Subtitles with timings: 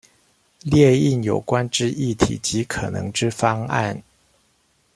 [0.63, 4.01] 列印有關之議題及可能之方案